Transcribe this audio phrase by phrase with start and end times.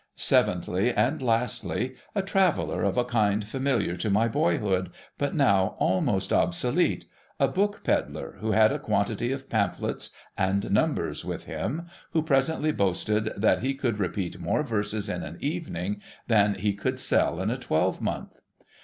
[0.15, 4.89] Seventhly and lastly, a Traveller of a kind familiar to my boyhood,
[5.19, 7.05] but now almost obsolete,—
[7.39, 12.23] a Book Pedler, who had a quantity of Pamphlets and Numbers with him, and who
[12.23, 17.39] presently boasted that he could repeat more verses in an evening than he could sell
[17.39, 18.39] in a twelvemonth.